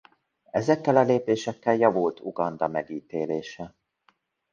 [0.51, 3.75] Ezekkel a lépésekkel javult Uganda megítélése.